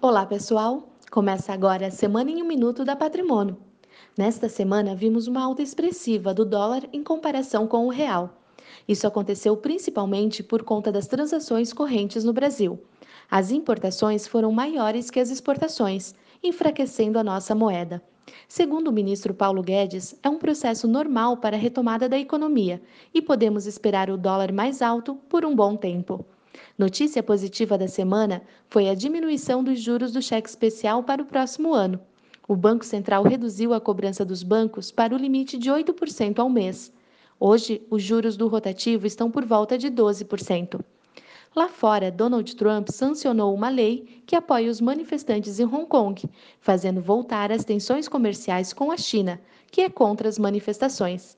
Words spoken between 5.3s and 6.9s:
alta expressiva do dólar